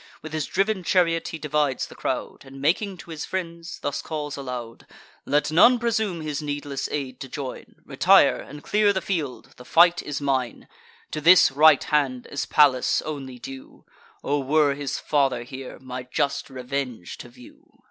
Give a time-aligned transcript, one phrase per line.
[0.23, 4.35] With his driv'n chariot he divides the crowd, And, making to his friends, thus calls
[4.35, 4.87] aloud:
[5.27, 10.01] "Let none presume his needless aid to join; Retire, and clear the field; the fight
[10.01, 10.67] is mine:
[11.11, 13.85] To this right hand is Pallas only due;
[14.23, 17.71] O were his father here, my just revenge to view!"